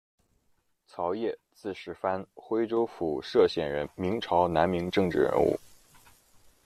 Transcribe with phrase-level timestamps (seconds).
[0.87, 5.55] 曹烨，字石帆，徽州府歙县人，明朝、南明政治人物。